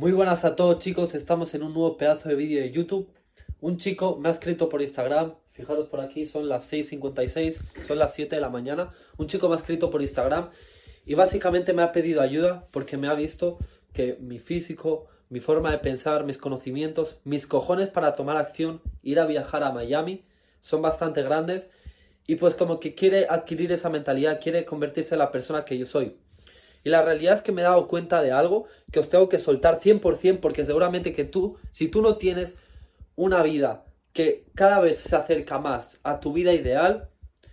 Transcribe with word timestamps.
Muy 0.00 0.12
buenas 0.12 0.44
a 0.44 0.54
todos 0.54 0.78
chicos, 0.78 1.16
estamos 1.16 1.54
en 1.54 1.64
un 1.64 1.74
nuevo 1.74 1.96
pedazo 1.96 2.28
de 2.28 2.36
vídeo 2.36 2.60
de 2.60 2.70
YouTube. 2.70 3.10
Un 3.60 3.78
chico 3.78 4.16
me 4.16 4.28
ha 4.28 4.30
escrito 4.30 4.68
por 4.68 4.80
Instagram, 4.80 5.34
fijaros 5.50 5.88
por 5.88 6.00
aquí, 6.00 6.24
son 6.24 6.48
las 6.48 6.72
6.56, 6.72 7.58
son 7.84 7.98
las 7.98 8.14
7 8.14 8.36
de 8.36 8.40
la 8.40 8.48
mañana. 8.48 8.92
Un 9.16 9.26
chico 9.26 9.48
me 9.48 9.56
ha 9.56 9.58
escrito 9.58 9.90
por 9.90 10.00
Instagram 10.00 10.50
y 11.04 11.14
básicamente 11.14 11.72
me 11.72 11.82
ha 11.82 11.90
pedido 11.90 12.20
ayuda 12.20 12.68
porque 12.70 12.96
me 12.96 13.08
ha 13.08 13.14
visto 13.14 13.58
que 13.92 14.16
mi 14.20 14.38
físico, 14.38 15.08
mi 15.30 15.40
forma 15.40 15.72
de 15.72 15.78
pensar, 15.78 16.22
mis 16.22 16.38
conocimientos, 16.38 17.16
mis 17.24 17.48
cojones 17.48 17.90
para 17.90 18.14
tomar 18.14 18.36
acción, 18.36 18.80
ir 19.02 19.18
a 19.18 19.26
viajar 19.26 19.64
a 19.64 19.72
Miami, 19.72 20.24
son 20.60 20.80
bastante 20.80 21.24
grandes 21.24 21.70
y 22.24 22.36
pues 22.36 22.54
como 22.54 22.78
que 22.78 22.94
quiere 22.94 23.26
adquirir 23.28 23.72
esa 23.72 23.90
mentalidad, 23.90 24.38
quiere 24.40 24.64
convertirse 24.64 25.16
en 25.16 25.18
la 25.18 25.32
persona 25.32 25.64
que 25.64 25.76
yo 25.76 25.86
soy. 25.86 26.16
Y 26.88 26.90
la 26.90 27.02
realidad 27.02 27.34
es 27.34 27.42
que 27.42 27.52
me 27.52 27.60
he 27.60 27.64
dado 27.64 27.86
cuenta 27.86 28.22
de 28.22 28.32
algo 28.32 28.64
que 28.90 28.98
os 28.98 29.10
tengo 29.10 29.28
que 29.28 29.38
soltar 29.38 29.78
100% 29.78 30.40
porque 30.40 30.64
seguramente 30.64 31.12
que 31.12 31.24
tú, 31.24 31.58
si 31.70 31.88
tú 31.88 32.00
no 32.00 32.16
tienes 32.16 32.56
una 33.14 33.42
vida 33.42 33.84
que 34.14 34.46
cada 34.54 34.80
vez 34.80 35.00
se 35.00 35.14
acerca 35.14 35.58
más 35.58 36.00
a 36.02 36.18
tu 36.18 36.32
vida 36.32 36.54
ideal, 36.54 37.10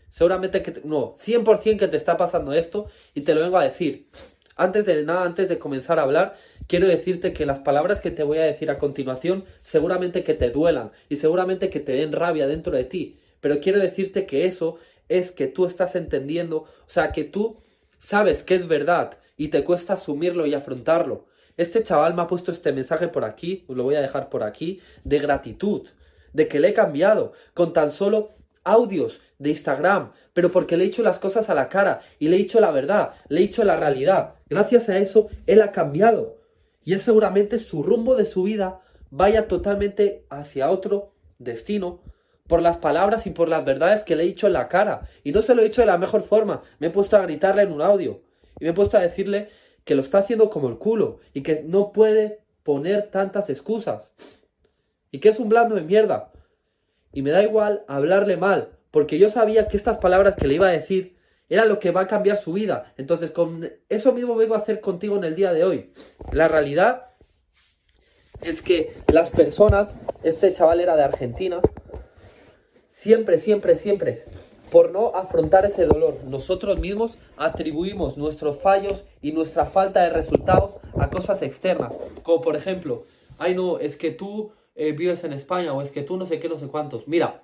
seguramente 0.07 0.62
que, 0.62 0.79
no, 0.85 1.17
100% 1.17 1.77
que 1.77 1.90
te 1.90 1.98
está 1.98 2.16
pasando 2.16 2.53
esto 2.53 2.88
y 3.13 3.23
te 3.23 3.35
lo 3.35 3.41
vengo 3.41 3.57
a 3.57 3.66
decir. 3.66 4.07
Antes 4.55 4.85
de 4.85 5.03
nada, 5.03 5.23
antes 5.23 5.49
de 5.49 5.59
comenzar 5.59 5.99
a 5.99 6.04
hablar, 6.04 6.38
quiero 6.67 6.88
decirte 6.88 7.34
que 7.34 7.45
las 7.45 7.59
palabras 7.59 7.99
que 7.99 8.12
te 8.12 8.23
voy 8.23 8.38
a 8.38 8.43
decir 8.43 8.71
a 8.71 8.79
continuación 8.79 9.43
seguramente 9.63 10.23
que 10.23 10.35
te 10.35 10.49
duelan 10.49 10.91
y 11.09 11.17
seguramente 11.17 11.70
que 11.70 11.81
te 11.81 11.91
den 11.91 12.13
rabia 12.13 12.48
dentro 12.48 12.71
de 12.71 12.85
ti. 12.85 13.20
Pero 13.41 13.59
quiero 13.59 13.81
decirte 13.81 14.26
que 14.26 14.45
eso 14.45 14.77
es 15.09 15.34
que 15.34 15.48
tú 15.48 15.65
estás 15.65 15.98
entendiendo, 15.98 16.59
o 16.59 16.90
sea, 16.90 17.12
que 17.12 17.26
tú 17.26 17.57
sabes 17.99 18.43
que 18.43 18.55
es 18.55 18.67
verdad 18.67 19.17
y 19.38 19.49
te 19.49 19.63
cuesta 19.63 19.94
asumirlo 19.94 20.45
y 20.45 20.53
afrontarlo. 20.53 21.25
Este 21.57 21.84
chaval 21.84 22.13
me 22.13 22.21
ha 22.21 22.27
puesto 22.27 22.52
este 22.52 22.73
mensaje 22.73 23.07
por 23.07 23.23
aquí, 23.23 23.66
os 23.67 23.77
lo 23.77 23.84
voy 23.84 23.95
a 23.95 24.02
dejar 24.02 24.30
por 24.30 24.43
aquí, 24.43 24.81
de 25.03 25.20
gratitud, 25.20 25.88
de 26.34 26.48
que 26.48 26.60
le 26.60 26.70
he 26.70 26.73
cambiado, 26.73 27.34
con 27.54 27.71
tan 27.71 27.91
solo 27.91 28.35
audios 28.63 29.21
de 29.40 29.51
Instagram, 29.51 30.12
pero 30.34 30.51
porque 30.51 30.76
le 30.76 30.84
he 30.84 30.87
hecho 30.87 31.04
las 31.04 31.20
cosas 31.20 31.49
a 31.49 31.54
la 31.54 31.70
cara 31.70 32.01
y 32.20 32.27
le 32.27 32.35
he 32.35 32.40
dicho 32.40 32.60
la 32.60 32.71
verdad, 32.71 33.13
le 33.29 33.40
he 33.40 33.43
dicho 33.43 33.63
la 33.63 33.77
realidad. 33.77 34.35
Gracias 34.49 34.90
a 34.90 34.98
eso, 34.98 35.29
él 35.45 35.62
ha 35.62 35.71
cambiado. 35.71 36.38
Y 36.84 36.93
es 36.93 37.04
seguramente 37.04 37.57
su 37.57 37.84
rumbo 37.84 38.15
de 38.15 38.26
su 38.26 38.43
vida 38.43 38.82
vaya 39.10 39.48
totalmente 39.48 40.26
hacia 40.29 40.70
otro 40.70 41.13
destino 41.40 42.01
por 42.48 42.62
las 42.62 42.77
palabras 42.77 43.26
y 43.26 43.32
por 43.32 43.49
las 43.49 43.65
verdades 43.65 44.04
que 44.04 44.15
le 44.15 44.23
he 44.23 44.27
dicho 44.27 44.48
en 44.48 44.54
la 44.54 44.67
cara. 44.67 45.07
Y 45.23 45.32
no 45.32 45.41
se 45.41 45.55
lo 45.55 45.62
he 45.62 45.65
dicho 45.65 45.82
de 45.82 45.88
la 45.88 45.98
mejor 45.98 46.21
forma. 46.21 46.62
Me 46.79 46.88
he 46.88 46.91
puesto 46.91 47.17
a 47.17 47.21
gritarle 47.21 47.63
en 47.63 47.71
un 47.71 47.82
audio. 47.82 48.21
Y 48.59 48.65
me 48.65 48.71
he 48.71 48.73
puesto 48.73 48.98
a 48.98 49.01
decirle 49.01 49.49
que 49.84 49.95
lo 49.95 50.01
está 50.01 50.20
haciendo 50.20 50.49
como 50.49 50.70
el 50.70 50.77
culo. 50.77 51.20
Y 51.34 51.41
que 51.41 51.63
no 51.63 51.91
puede 51.91 52.39
poner 52.63 53.09
tantas 53.09 53.49
excusas. 53.49 54.13
Y 55.11 55.20
que 55.20 55.29
es 55.29 55.39
un 55.39 55.49
blando 55.49 55.75
de 55.75 55.81
mierda. 55.81 56.31
Y 57.11 57.21
me 57.21 57.31
da 57.31 57.43
igual 57.43 57.83
hablarle 57.87 58.37
mal. 58.37 58.70
Porque 58.91 59.17
yo 59.17 59.29
sabía 59.29 59.67
que 59.67 59.77
estas 59.77 59.98
palabras 59.98 60.35
que 60.35 60.48
le 60.48 60.55
iba 60.55 60.67
a 60.67 60.71
decir 60.71 61.15
era 61.48 61.65
lo 61.65 61.79
que 61.79 61.91
va 61.91 62.01
a 62.01 62.07
cambiar 62.07 62.41
su 62.41 62.53
vida. 62.53 62.93
Entonces, 62.98 63.31
con 63.31 63.70
eso 63.89 64.13
mismo 64.13 64.35
vengo 64.35 64.56
a 64.56 64.59
hacer 64.59 64.81
contigo 64.81 65.17
en 65.17 65.23
el 65.25 65.35
día 65.35 65.53
de 65.53 65.63
hoy. 65.63 65.94
La 66.31 66.47
realidad 66.47 67.09
es 68.41 68.61
que 68.61 68.94
las 69.11 69.29
personas, 69.29 69.95
este 70.23 70.53
chaval 70.53 70.79
era 70.79 70.95
de 70.95 71.03
Argentina, 71.03 71.61
Siempre, 72.95 73.39
siempre, 73.39 73.75
siempre, 73.75 74.23
por 74.75 74.91
no 74.91 75.16
afrontar 75.16 75.66
ese 75.66 75.85
dolor, 75.85 76.19
nosotros 76.28 76.78
mismos 76.79 77.18
atribuimos 77.38 78.18
nuestros 78.18 78.59
fallos 78.62 79.06
y 79.22 79.31
nuestra 79.31 79.67
falta 79.67 80.01
de 80.01 80.09
resultados 80.09 80.73
a 81.00 81.09
cosas 81.09 81.41
externas. 81.44 81.95
Como 82.23 82.41
por 82.41 82.57
ejemplo, 82.57 83.06
ay 83.38 83.56
no, 83.56 83.79
es 83.79 83.95
que 83.95 84.12
tú 84.12 84.51
eh, 84.75 84.91
vives 84.91 85.23
en 85.23 85.31
España 85.31 85.72
o 85.72 85.81
es 85.81 85.91
que 85.91 86.03
tú 86.03 86.17
no 86.17 86.25
sé 86.25 86.41
qué, 86.41 86.50
no 86.50 86.59
sé 86.59 86.67
cuántos. 86.67 87.07
Mira, 87.07 87.41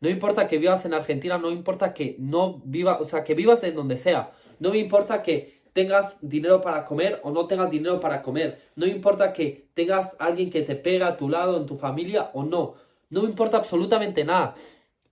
no 0.00 0.08
importa 0.08 0.48
que 0.48 0.56
vivas 0.56 0.86
en 0.86 0.94
Argentina, 0.94 1.36
no 1.36 1.50
importa 1.50 1.92
que 1.92 2.16
no 2.18 2.62
vivas, 2.64 3.02
o 3.02 3.04
sea, 3.06 3.22
que 3.22 3.34
vivas 3.34 3.62
en 3.64 3.74
donde 3.74 3.98
sea. 3.98 4.32
No 4.58 4.70
me 4.70 4.78
importa 4.78 5.22
que 5.22 5.60
tengas 5.74 6.16
dinero 6.22 6.62
para 6.62 6.86
comer 6.86 7.20
o 7.22 7.30
no 7.30 7.46
tengas 7.48 7.70
dinero 7.70 8.00
para 8.00 8.22
comer. 8.22 8.62
No 8.76 8.86
importa 8.86 9.34
que 9.34 9.66
tengas 9.74 10.16
alguien 10.18 10.48
que 10.48 10.62
te 10.62 10.74
pega 10.74 11.08
a 11.08 11.16
tu 11.18 11.28
lado 11.28 11.58
en 11.58 11.66
tu 11.66 11.76
familia 11.76 12.30
o 12.32 12.44
no. 12.44 12.76
No 13.10 13.24
me 13.24 13.28
importa 13.28 13.58
absolutamente 13.58 14.24
nada. 14.24 14.54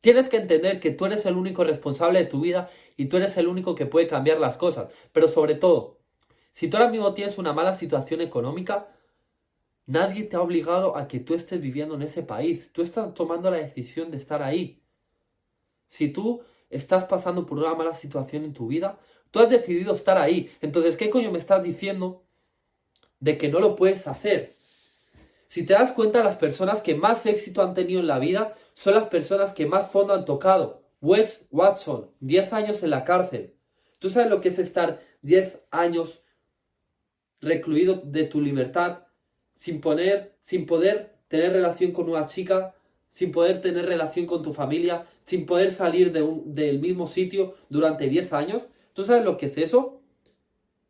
Tienes 0.00 0.28
que 0.28 0.38
entender 0.38 0.80
que 0.80 0.92
tú 0.92 1.06
eres 1.06 1.26
el 1.26 1.36
único 1.36 1.64
responsable 1.64 2.20
de 2.20 2.26
tu 2.26 2.40
vida 2.40 2.70
y 2.96 3.06
tú 3.06 3.18
eres 3.18 3.36
el 3.36 3.48
único 3.48 3.74
que 3.74 3.86
puede 3.86 4.06
cambiar 4.06 4.38
las 4.38 4.56
cosas. 4.56 4.90
Pero 5.12 5.28
sobre 5.28 5.54
todo, 5.54 5.98
si 6.52 6.68
tú 6.68 6.76
ahora 6.76 6.90
mismo 6.90 7.14
tienes 7.14 7.38
una 7.38 7.52
mala 7.52 7.74
situación 7.74 8.20
económica, 8.20 8.88
nadie 9.86 10.24
te 10.24 10.36
ha 10.36 10.40
obligado 10.40 10.96
a 10.96 11.08
que 11.08 11.20
tú 11.20 11.34
estés 11.34 11.60
viviendo 11.60 11.94
en 11.94 12.02
ese 12.02 12.22
país. 12.22 12.72
Tú 12.72 12.82
estás 12.82 13.12
tomando 13.14 13.50
la 13.50 13.58
decisión 13.58 14.10
de 14.10 14.16
estar 14.16 14.42
ahí. 14.42 14.82
Si 15.88 16.08
tú 16.08 16.42
estás 16.70 17.04
pasando 17.04 17.46
por 17.46 17.58
una 17.58 17.74
mala 17.74 17.94
situación 17.94 18.44
en 18.44 18.54
tu 18.54 18.68
vida, 18.68 18.98
tú 19.30 19.40
has 19.40 19.50
decidido 19.50 19.94
estar 19.94 20.16
ahí. 20.18 20.50
Entonces, 20.60 20.96
¿qué 20.96 21.10
coño 21.10 21.30
me 21.30 21.38
estás 21.38 21.62
diciendo 21.62 22.24
de 23.18 23.36
que 23.36 23.48
no 23.48 23.60
lo 23.60 23.76
puedes 23.76 24.06
hacer? 24.06 24.56
Si 25.50 25.66
te 25.66 25.72
das 25.72 25.90
cuenta, 25.90 26.22
las 26.22 26.36
personas 26.36 26.80
que 26.80 26.94
más 26.94 27.26
éxito 27.26 27.60
han 27.60 27.74
tenido 27.74 27.98
en 27.98 28.06
la 28.06 28.20
vida 28.20 28.54
son 28.74 28.94
las 28.94 29.08
personas 29.08 29.52
que 29.52 29.66
más 29.66 29.90
fondo 29.90 30.14
han 30.14 30.24
tocado. 30.24 30.84
Wes 31.00 31.48
Watson, 31.50 32.08
10 32.20 32.52
años 32.52 32.84
en 32.84 32.90
la 32.90 33.02
cárcel. 33.02 33.54
¿Tú 33.98 34.10
sabes 34.10 34.30
lo 34.30 34.40
que 34.40 34.50
es 34.50 34.60
estar 34.60 35.00
10 35.22 35.58
años 35.72 36.22
recluido 37.40 37.96
de 37.96 38.26
tu 38.26 38.40
libertad 38.40 39.08
sin, 39.56 39.80
poner, 39.80 40.36
sin 40.40 40.66
poder 40.66 41.16
tener 41.26 41.52
relación 41.52 41.90
con 41.90 42.08
una 42.08 42.26
chica, 42.26 42.76
sin 43.08 43.32
poder 43.32 43.60
tener 43.60 43.86
relación 43.86 44.26
con 44.26 44.44
tu 44.44 44.52
familia, 44.52 45.06
sin 45.24 45.46
poder 45.46 45.72
salir 45.72 46.12
del 46.12 46.78
mismo 46.78 47.08
sitio 47.08 47.56
durante 47.68 48.08
10 48.08 48.32
años? 48.34 48.62
¿Tú 48.92 49.04
sabes 49.04 49.24
lo 49.24 49.36
que 49.36 49.46
es 49.46 49.58
eso? 49.58 50.00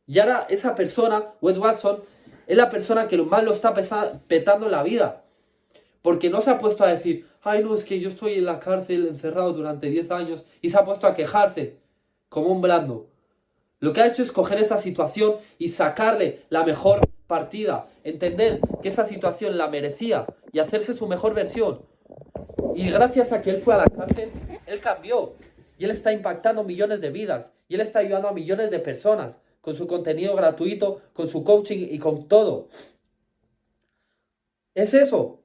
Y 0.06 0.18
ahora 0.18 0.46
esa 0.50 0.74
persona, 0.74 1.32
Wes 1.40 1.56
Watson, 1.56 2.02
es 2.50 2.56
la 2.56 2.68
persona 2.68 3.06
que 3.06 3.16
más 3.16 3.44
lo 3.44 3.52
está 3.52 3.72
petando 4.26 4.66
en 4.66 4.72
la 4.72 4.82
vida. 4.82 5.22
Porque 6.02 6.30
no 6.30 6.40
se 6.40 6.50
ha 6.50 6.58
puesto 6.58 6.82
a 6.82 6.88
decir, 6.88 7.28
ay 7.44 7.62
no, 7.62 7.76
es 7.76 7.84
que 7.84 8.00
yo 8.00 8.08
estoy 8.08 8.34
en 8.34 8.44
la 8.44 8.58
cárcel 8.58 9.06
encerrado 9.06 9.52
durante 9.52 9.88
10 9.88 10.10
años 10.10 10.44
y 10.60 10.70
se 10.70 10.76
ha 10.76 10.84
puesto 10.84 11.06
a 11.06 11.14
quejarse 11.14 11.76
como 12.28 12.48
un 12.48 12.60
blando. 12.60 13.06
Lo 13.78 13.92
que 13.92 14.00
ha 14.00 14.08
hecho 14.08 14.24
es 14.24 14.32
coger 14.32 14.58
esa 14.58 14.78
situación 14.78 15.36
y 15.58 15.68
sacarle 15.68 16.42
la 16.48 16.64
mejor 16.64 16.98
partida, 17.28 17.86
entender 18.02 18.58
que 18.82 18.88
esa 18.88 19.04
situación 19.04 19.56
la 19.56 19.68
merecía 19.68 20.26
y 20.50 20.58
hacerse 20.58 20.94
su 20.94 21.06
mejor 21.06 21.34
versión. 21.34 21.82
Y 22.74 22.90
gracias 22.90 23.30
a 23.30 23.42
que 23.42 23.50
él 23.50 23.58
fue 23.58 23.74
a 23.74 23.76
la 23.76 23.84
cárcel, 23.84 24.32
él 24.66 24.80
cambió 24.80 25.34
y 25.78 25.84
él 25.84 25.92
está 25.92 26.12
impactando 26.12 26.64
millones 26.64 27.00
de 27.00 27.10
vidas 27.10 27.46
y 27.68 27.76
él 27.76 27.80
está 27.82 28.00
ayudando 28.00 28.26
a 28.26 28.32
millones 28.32 28.72
de 28.72 28.80
personas 28.80 29.38
con 29.60 29.76
su 29.76 29.86
contenido 29.86 30.34
gratuito, 30.34 31.00
con 31.12 31.28
su 31.28 31.44
coaching 31.44 31.88
y 31.90 31.98
con 31.98 32.28
todo. 32.28 32.68
Es 34.74 34.94
eso. 34.94 35.40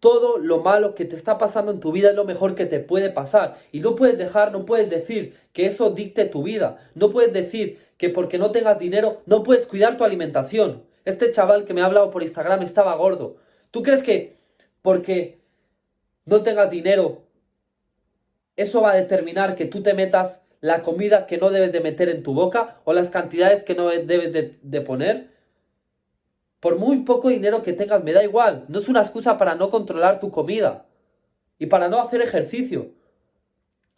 Todo 0.00 0.38
lo 0.38 0.60
malo 0.60 0.94
que 0.94 1.06
te 1.06 1.16
está 1.16 1.38
pasando 1.38 1.72
en 1.72 1.80
tu 1.80 1.90
vida 1.90 2.10
es 2.10 2.16
lo 2.16 2.24
mejor 2.24 2.54
que 2.54 2.66
te 2.66 2.78
puede 2.80 3.10
pasar. 3.10 3.56
Y 3.72 3.80
no 3.80 3.96
puedes 3.96 4.18
dejar, 4.18 4.52
no 4.52 4.66
puedes 4.66 4.90
decir 4.90 5.36
que 5.52 5.66
eso 5.66 5.90
dicte 5.90 6.26
tu 6.26 6.42
vida. 6.42 6.90
No 6.94 7.10
puedes 7.10 7.32
decir 7.32 7.78
que 7.96 8.10
porque 8.10 8.38
no 8.38 8.50
tengas 8.50 8.78
dinero 8.78 9.22
no 9.26 9.42
puedes 9.42 9.66
cuidar 9.66 9.96
tu 9.96 10.04
alimentación. 10.04 10.84
Este 11.04 11.32
chaval 11.32 11.64
que 11.64 11.74
me 11.74 11.80
ha 11.80 11.86
hablado 11.86 12.10
por 12.10 12.22
Instagram 12.22 12.62
estaba 12.62 12.94
gordo. 12.96 13.36
¿Tú 13.70 13.82
crees 13.82 14.02
que 14.02 14.36
porque 14.82 15.40
no 16.26 16.42
tengas 16.42 16.70
dinero 16.70 17.24
eso 18.56 18.80
va 18.80 18.92
a 18.92 18.96
determinar 18.96 19.56
que 19.56 19.66
tú 19.66 19.82
te 19.82 19.94
metas 19.94 20.40
la 20.64 20.80
comida 20.80 21.26
que 21.26 21.36
no 21.36 21.50
debes 21.50 21.72
de 21.72 21.80
meter 21.80 22.08
en 22.08 22.22
tu 22.22 22.32
boca 22.32 22.78
o 22.84 22.94
las 22.94 23.10
cantidades 23.10 23.62
que 23.64 23.74
no 23.74 23.88
debes 23.88 24.32
de, 24.62 24.80
poner. 24.80 25.28
Por 26.58 26.78
muy 26.78 27.00
poco 27.00 27.28
dinero 27.28 27.62
que 27.62 27.74
tengas, 27.74 28.02
me 28.02 28.14
da 28.14 28.24
igual. 28.24 28.64
No 28.68 28.80
es 28.80 28.88
una 28.88 29.02
excusa 29.02 29.36
para 29.36 29.56
no 29.56 29.68
controlar 29.68 30.20
tu 30.20 30.30
comida 30.30 30.86
y 31.58 31.66
para 31.66 31.90
no 31.90 32.00
hacer 32.00 32.22
ejercicio. 32.22 32.92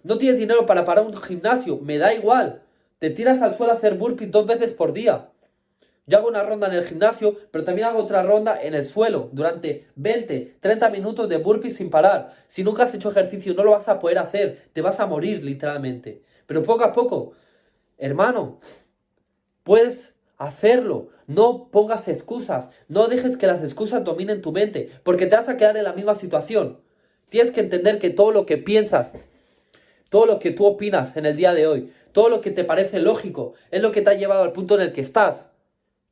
No 0.02 0.18
tienes 0.18 0.40
dinero 0.40 0.66
para 0.66 0.84
parar 0.84 1.06
un 1.06 1.16
gimnasio, 1.16 1.78
me 1.78 1.98
da 1.98 2.12
igual. 2.12 2.62
Te 2.98 3.10
tiras 3.10 3.42
al 3.42 3.56
suelo 3.56 3.72
a 3.72 3.76
hacer 3.76 3.94
burpees 3.94 4.32
dos 4.32 4.44
veces 4.48 4.72
por 4.72 4.92
día. 4.92 5.28
Yo 6.08 6.18
hago 6.18 6.26
una 6.26 6.42
ronda 6.42 6.66
en 6.66 6.74
el 6.74 6.84
gimnasio, 6.84 7.36
pero 7.52 7.62
también 7.62 7.86
hago 7.86 8.00
otra 8.00 8.24
ronda 8.24 8.60
en 8.60 8.74
el 8.74 8.84
suelo 8.84 9.28
durante 9.30 9.86
20, 9.94 10.56
30 10.58 10.90
minutos 10.90 11.28
de 11.28 11.36
burpees 11.36 11.76
sin 11.76 11.90
parar. 11.90 12.34
Si 12.48 12.64
nunca 12.64 12.82
has 12.82 12.94
hecho 12.94 13.12
ejercicio 13.12 13.54
no 13.54 13.62
lo 13.62 13.70
vas 13.70 13.88
a 13.88 14.00
poder 14.00 14.18
hacer, 14.18 14.68
te 14.72 14.82
vas 14.82 14.98
a 14.98 15.06
morir 15.06 15.44
literalmente. 15.44 16.22
Pero 16.46 16.62
poco 16.62 16.84
a 16.84 16.92
poco, 16.92 17.32
hermano, 17.98 18.60
puedes 19.62 20.14
hacerlo. 20.38 21.08
No 21.26 21.68
pongas 21.70 22.08
excusas. 22.08 22.70
No 22.88 23.08
dejes 23.08 23.36
que 23.36 23.46
las 23.46 23.62
excusas 23.62 24.04
dominen 24.04 24.42
tu 24.42 24.52
mente, 24.52 24.90
porque 25.02 25.26
te 25.26 25.36
vas 25.36 25.48
a 25.48 25.56
quedar 25.56 25.76
en 25.76 25.84
la 25.84 25.92
misma 25.92 26.14
situación. 26.14 26.80
Tienes 27.28 27.52
que 27.52 27.60
entender 27.60 27.98
que 27.98 28.10
todo 28.10 28.30
lo 28.30 28.46
que 28.46 28.56
piensas, 28.56 29.10
todo 30.10 30.26
lo 30.26 30.38
que 30.38 30.52
tú 30.52 30.64
opinas 30.64 31.16
en 31.16 31.26
el 31.26 31.36
día 31.36 31.52
de 31.52 31.66
hoy, 31.66 31.92
todo 32.12 32.28
lo 32.28 32.40
que 32.40 32.52
te 32.52 32.64
parece 32.64 33.00
lógico, 33.00 33.54
es 33.70 33.82
lo 33.82 33.90
que 33.90 34.02
te 34.02 34.10
ha 34.10 34.14
llevado 34.14 34.42
al 34.42 34.52
punto 34.52 34.76
en 34.76 34.82
el 34.82 34.92
que 34.92 35.00
estás. 35.00 35.48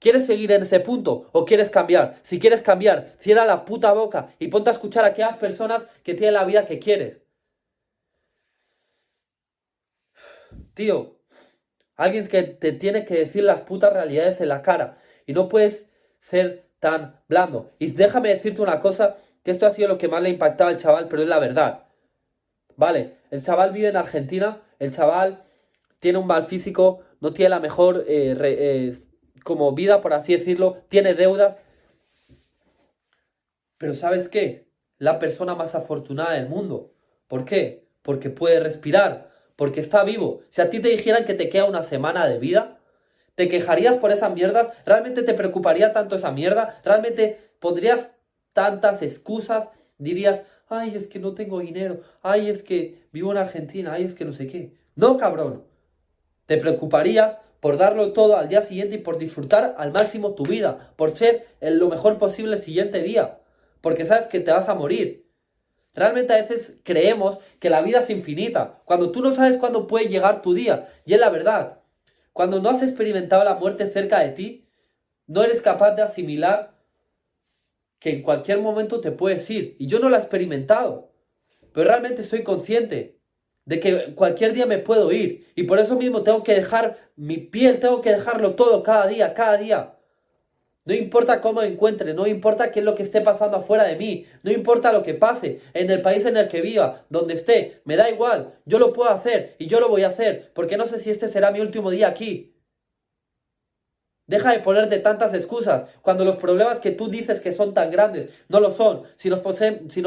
¿Quieres 0.00 0.26
seguir 0.26 0.52
en 0.52 0.62
ese 0.62 0.80
punto 0.80 1.30
o 1.32 1.44
quieres 1.44 1.70
cambiar? 1.70 2.16
Si 2.24 2.38
quieres 2.38 2.60
cambiar, 2.60 3.14
cierra 3.20 3.46
la 3.46 3.64
puta 3.64 3.92
boca 3.92 4.34
y 4.38 4.48
ponte 4.48 4.68
a 4.68 4.72
escuchar 4.72 5.04
a 5.04 5.08
aquellas 5.08 5.36
personas 5.38 5.86
que 6.02 6.14
tienen 6.14 6.34
la 6.34 6.44
vida 6.44 6.66
que 6.66 6.78
quieres. 6.78 7.23
Tío, 10.74 11.16
alguien 11.96 12.26
que 12.26 12.42
te 12.42 12.72
tiene 12.72 13.04
que 13.04 13.14
decir 13.14 13.44
las 13.44 13.62
putas 13.62 13.92
realidades 13.92 14.40
en 14.40 14.48
la 14.48 14.62
cara 14.62 14.98
y 15.26 15.32
no 15.32 15.48
puedes 15.48 15.88
ser 16.18 16.66
tan 16.80 17.20
blando. 17.28 17.72
Y 17.78 17.90
déjame 17.92 18.30
decirte 18.30 18.60
una 18.60 18.80
cosa, 18.80 19.16
que 19.42 19.50
esto 19.50 19.66
ha 19.66 19.70
sido 19.70 19.88
lo 19.88 19.98
que 19.98 20.08
más 20.08 20.22
le 20.22 20.28
ha 20.28 20.32
impactado 20.32 20.70
al 20.70 20.78
chaval, 20.78 21.06
pero 21.08 21.22
es 21.22 21.28
la 21.28 21.38
verdad. 21.38 21.84
Vale, 22.76 23.18
el 23.30 23.42
chaval 23.42 23.72
vive 23.72 23.88
en 23.88 23.96
Argentina, 23.96 24.62
el 24.78 24.92
chaval 24.92 25.44
tiene 26.00 26.18
un 26.18 26.26
mal 26.26 26.46
físico, 26.46 27.00
no 27.20 27.32
tiene 27.32 27.50
la 27.50 27.60
mejor 27.60 28.04
eh, 28.08 28.36
eh, 28.40 28.98
como 29.44 29.72
vida, 29.72 30.00
por 30.00 30.12
así 30.12 30.36
decirlo, 30.36 30.78
tiene 30.88 31.14
deudas. 31.14 31.58
Pero 33.78 33.94
¿sabes 33.94 34.28
qué? 34.28 34.66
La 34.98 35.18
persona 35.18 35.54
más 35.54 35.74
afortunada 35.74 36.32
del 36.34 36.48
mundo. 36.48 36.92
¿Por 37.28 37.44
qué? 37.44 37.86
Porque 38.02 38.30
puede 38.30 38.60
respirar, 38.60 39.33
porque 39.56 39.80
está 39.80 40.04
vivo. 40.04 40.40
Si 40.50 40.60
a 40.60 40.70
ti 40.70 40.80
te 40.80 40.88
dijeran 40.88 41.24
que 41.24 41.34
te 41.34 41.48
queda 41.48 41.64
una 41.64 41.84
semana 41.84 42.26
de 42.26 42.38
vida, 42.38 42.78
¿te 43.34 43.48
quejarías 43.48 43.96
por 43.96 44.12
esa 44.12 44.28
mierda? 44.28 44.72
¿Realmente 44.86 45.22
te 45.22 45.34
preocuparía 45.34 45.92
tanto 45.92 46.16
esa 46.16 46.30
mierda? 46.30 46.80
¿Realmente 46.84 47.38
pondrías 47.60 48.14
tantas 48.52 49.02
excusas? 49.02 49.68
Dirías, 49.98 50.42
ay, 50.68 50.96
es 50.96 51.06
que 51.06 51.18
no 51.18 51.34
tengo 51.34 51.60
dinero, 51.60 52.00
ay, 52.22 52.48
es 52.48 52.62
que 52.62 53.06
vivo 53.12 53.32
en 53.32 53.38
Argentina, 53.38 53.92
ay, 53.92 54.04
es 54.04 54.14
que 54.14 54.24
no 54.24 54.32
sé 54.32 54.46
qué. 54.46 54.72
No, 54.96 55.18
cabrón. 55.18 55.64
Te 56.46 56.58
preocuparías 56.58 57.38
por 57.60 57.78
darlo 57.78 58.12
todo 58.12 58.36
al 58.36 58.48
día 58.48 58.60
siguiente 58.60 58.96
y 58.96 58.98
por 58.98 59.16
disfrutar 59.16 59.74
al 59.78 59.92
máximo 59.92 60.34
tu 60.34 60.42
vida, 60.42 60.92
por 60.96 61.16
ser 61.16 61.46
en 61.60 61.78
lo 61.78 61.88
mejor 61.88 62.18
posible 62.18 62.56
el 62.56 62.62
siguiente 62.62 63.02
día, 63.02 63.38
porque 63.80 64.04
sabes 64.04 64.26
que 64.26 64.40
te 64.40 64.52
vas 64.52 64.68
a 64.68 64.74
morir. 64.74 65.23
Realmente 65.94 66.32
a 66.32 66.36
veces 66.36 66.80
creemos 66.82 67.38
que 67.60 67.70
la 67.70 67.80
vida 67.80 68.00
es 68.00 68.10
infinita, 68.10 68.82
cuando 68.84 69.10
tú 69.12 69.22
no 69.22 69.34
sabes 69.34 69.58
cuándo 69.58 69.86
puede 69.86 70.08
llegar 70.08 70.42
tu 70.42 70.54
día, 70.54 70.88
y 71.04 71.14
es 71.14 71.20
la 71.20 71.30
verdad. 71.30 71.78
Cuando 72.32 72.60
no 72.60 72.70
has 72.70 72.82
experimentado 72.82 73.44
la 73.44 73.54
muerte 73.54 73.88
cerca 73.88 74.18
de 74.20 74.30
ti, 74.30 74.68
no 75.26 75.42
eres 75.42 75.62
capaz 75.62 75.92
de 75.92 76.02
asimilar 76.02 76.74
que 78.00 78.10
en 78.10 78.22
cualquier 78.22 78.58
momento 78.58 79.00
te 79.00 79.12
puedes 79.12 79.48
ir. 79.48 79.76
Y 79.78 79.86
yo 79.86 79.98
no 79.98 80.08
lo 80.08 80.16
he 80.16 80.18
experimentado, 80.18 81.12
pero 81.72 81.88
realmente 81.88 82.22
soy 82.22 82.42
consciente 82.42 83.18
de 83.64 83.80
que 83.80 84.14
cualquier 84.14 84.52
día 84.52 84.66
me 84.66 84.78
puedo 84.78 85.10
ir 85.12 85.46
y 85.54 85.62
por 85.62 85.78
eso 85.78 85.96
mismo 85.96 86.22
tengo 86.22 86.42
que 86.42 86.54
dejar 86.54 86.98
mi 87.16 87.38
piel, 87.38 87.80
tengo 87.80 88.02
que 88.02 88.10
dejarlo 88.10 88.54
todo 88.54 88.82
cada 88.82 89.06
día, 89.06 89.32
cada 89.32 89.56
día. 89.56 89.94
No 90.86 90.92
importa 90.94 91.40
cómo 91.40 91.62
me 91.62 91.66
encuentre, 91.66 92.12
no 92.12 92.26
importa 92.26 92.70
qué 92.70 92.80
es 92.80 92.84
lo 92.84 92.94
que 92.94 93.02
esté 93.02 93.22
pasando 93.22 93.56
afuera 93.56 93.84
de 93.84 93.96
mí, 93.96 94.26
no 94.42 94.50
importa 94.50 94.92
lo 94.92 95.02
que 95.02 95.14
pase 95.14 95.60
en 95.72 95.90
el 95.90 96.02
país 96.02 96.26
en 96.26 96.36
el 96.36 96.48
que 96.48 96.60
viva, 96.60 97.06
donde 97.08 97.34
esté, 97.34 97.80
me 97.84 97.96
da 97.96 98.10
igual, 98.10 98.54
yo 98.66 98.78
lo 98.78 98.92
puedo 98.92 99.10
hacer 99.10 99.56
y 99.58 99.66
yo 99.66 99.80
lo 99.80 99.88
voy 99.88 100.02
a 100.02 100.08
hacer, 100.08 100.52
porque 100.54 100.76
no 100.76 100.84
sé 100.86 100.98
si 100.98 101.10
este 101.10 101.28
será 101.28 101.50
mi 101.50 101.60
último 101.60 101.90
día 101.90 102.08
aquí. 102.08 102.54
Deja 104.26 104.52
de 104.52 104.60
ponerte 104.60 104.98
tantas 105.00 105.34
excusas 105.34 105.84
cuando 106.00 106.24
los 106.24 106.36
problemas 106.36 106.80
que 106.80 106.90
tú 106.90 107.08
dices 107.08 107.40
que 107.40 107.52
son 107.52 107.74
tan 107.74 107.90
grandes 107.90 108.30
no 108.48 108.58
lo 108.58 108.70
son. 108.70 109.02
Si 109.16 109.28
nos, 109.28 109.40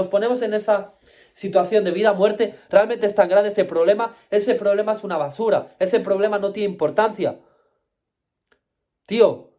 ponemos 0.07 0.41
en 0.41 0.53
esa 0.55 0.93
situación 1.33 1.83
de 1.83 1.91
vida 1.91 2.13
muerte, 2.13 2.55
realmente 2.69 3.05
es 3.05 3.13
tan 3.13 3.29
grande 3.29 3.49
ese 3.49 3.63
problema, 3.63 4.15
ese 4.31 4.55
problema 4.55 4.93
es 4.93 5.03
una 5.03 5.17
basura, 5.17 5.75
ese 5.79 5.99
problema 5.99 6.39
no 6.39 6.51
tiene 6.51 6.71
importancia. 6.71 7.39
Tío, 9.05 9.51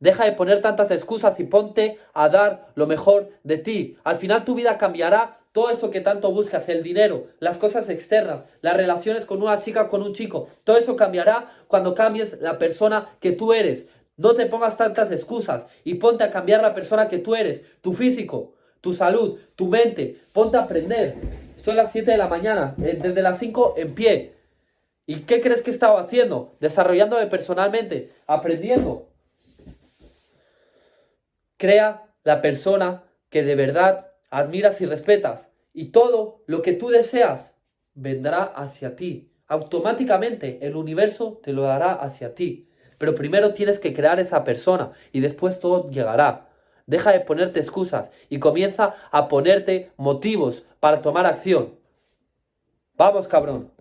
deja 0.00 0.24
de 0.24 0.32
poner 0.32 0.62
tantas 0.62 0.90
excusas 0.90 1.38
y 1.40 1.44
ponte 1.44 1.98
a 2.14 2.28
dar 2.28 2.68
lo 2.74 2.86
mejor 2.86 3.30
de 3.42 3.58
ti. 3.58 3.96
Al 4.04 4.16
final 4.16 4.44
tu 4.44 4.54
vida 4.54 4.78
cambiará 4.78 5.38
todo 5.52 5.70
eso 5.70 5.90
que 5.90 6.00
tanto 6.00 6.30
buscas, 6.30 6.68
el 6.68 6.82
dinero, 6.82 7.26
las 7.40 7.58
cosas 7.58 7.88
externas, 7.88 8.44
las 8.60 8.76
relaciones 8.76 9.24
con 9.24 9.42
una 9.42 9.58
chica, 9.58 9.88
con 9.88 10.02
un 10.02 10.14
chico, 10.14 10.48
todo 10.62 10.76
eso 10.76 10.94
cambiará 10.94 11.50
cuando 11.66 11.94
cambies 11.94 12.40
la 12.40 12.58
persona 12.58 13.08
que 13.20 13.32
tú 13.32 13.52
eres. 13.52 13.88
No 14.16 14.34
te 14.34 14.46
pongas 14.46 14.76
tantas 14.76 15.10
excusas 15.10 15.64
y 15.84 15.94
ponte 15.94 16.24
a 16.24 16.30
cambiar 16.30 16.60
la 16.62 16.74
persona 16.74 17.08
que 17.08 17.18
tú 17.18 17.34
eres, 17.34 17.64
tu 17.80 17.92
físico, 17.92 18.54
tu 18.80 18.92
salud, 18.92 19.38
tu 19.56 19.66
mente. 19.66 20.20
Ponte 20.32 20.56
a 20.56 20.62
aprender. 20.62 21.14
Son 21.56 21.76
las 21.76 21.92
7 21.92 22.10
de 22.10 22.18
la 22.18 22.28
mañana, 22.28 22.74
eh, 22.82 22.98
desde 23.00 23.22
las 23.22 23.38
5 23.38 23.74
en 23.76 23.94
pie. 23.94 24.34
¿Y 25.06 25.20
qué 25.20 25.40
crees 25.40 25.62
que 25.62 25.70
he 25.70 25.74
estado 25.74 25.98
haciendo? 25.98 26.54
Desarrollándome 26.60 27.26
personalmente, 27.26 28.12
aprendiendo. 28.26 29.07
Crea 31.58 32.06
la 32.24 32.40
persona 32.40 33.04
que 33.30 33.42
de 33.42 33.54
verdad 33.54 34.12
admiras 34.30 34.80
y 34.80 34.86
respetas. 34.86 35.50
Y 35.74 35.90
todo 35.90 36.42
lo 36.46 36.62
que 36.62 36.72
tú 36.72 36.88
deseas 36.88 37.52
vendrá 37.94 38.42
hacia 38.42 38.96
ti. 38.96 39.32
Automáticamente 39.48 40.58
el 40.66 40.76
universo 40.76 41.40
te 41.42 41.52
lo 41.52 41.62
dará 41.62 41.92
hacia 41.92 42.34
ti. 42.34 42.70
Pero 42.96 43.14
primero 43.14 43.54
tienes 43.54 43.78
que 43.78 43.92
crear 43.92 44.18
esa 44.20 44.44
persona 44.44 44.92
y 45.12 45.20
después 45.20 45.60
todo 45.60 45.90
llegará. 45.90 46.48
Deja 46.86 47.12
de 47.12 47.20
ponerte 47.20 47.60
excusas 47.60 48.08
y 48.30 48.38
comienza 48.38 48.94
a 49.10 49.28
ponerte 49.28 49.90
motivos 49.96 50.64
para 50.80 51.02
tomar 51.02 51.26
acción. 51.26 51.74
Vamos, 52.96 53.28
cabrón. 53.28 53.77